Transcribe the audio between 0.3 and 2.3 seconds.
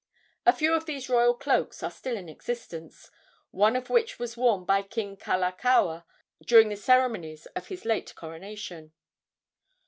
A few of these royal cloaks are still in